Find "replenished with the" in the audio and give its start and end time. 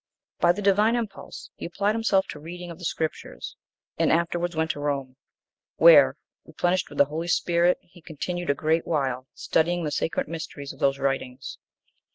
6.43-7.05